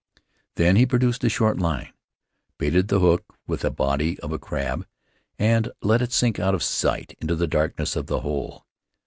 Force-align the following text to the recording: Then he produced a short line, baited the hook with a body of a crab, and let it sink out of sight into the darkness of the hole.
Then 0.55 0.77
he 0.77 0.87
produced 0.87 1.23
a 1.23 1.29
short 1.29 1.59
line, 1.59 1.93
baited 2.57 2.87
the 2.87 3.01
hook 3.01 3.37
with 3.45 3.63
a 3.63 3.69
body 3.69 4.19
of 4.21 4.31
a 4.31 4.39
crab, 4.39 4.87
and 5.37 5.69
let 5.83 6.01
it 6.01 6.11
sink 6.11 6.39
out 6.39 6.55
of 6.55 6.63
sight 6.63 7.15
into 7.21 7.35
the 7.35 7.45
darkness 7.45 7.95
of 7.95 8.07
the 8.07 8.21
hole. 8.21 8.65